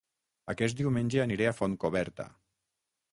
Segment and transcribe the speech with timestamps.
[0.53, 2.25] Aquest diumenge aniré a Fontcoberta